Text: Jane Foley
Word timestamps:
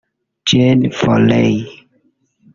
Jane 0.47 0.89
Foley 0.97 1.61